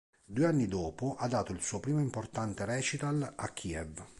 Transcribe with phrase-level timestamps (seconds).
[0.25, 4.03] Due anni dopo ha dato il suo primo importante recital a Kiev.